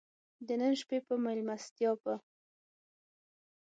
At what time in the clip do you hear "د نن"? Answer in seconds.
0.47-0.73